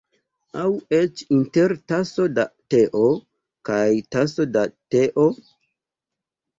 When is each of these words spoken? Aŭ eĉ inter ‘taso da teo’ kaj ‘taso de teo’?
Aŭ 0.61 0.69
eĉ 0.99 1.21
inter 1.35 1.75
‘taso 1.93 2.27
da 2.39 2.47
teo’ 2.77 3.05
kaj 3.71 3.85
‘taso 4.19 4.51
de 4.59 4.69
teo’? 4.77 5.33